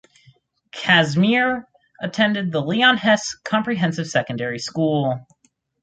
Casimir 0.71 1.67
attended 2.01 2.51
the 2.51 2.59
Leon 2.59 2.97
Hess 2.97 3.35
Comprehensive 3.43 4.07
Secondary 4.07 4.57
School. 4.57 5.23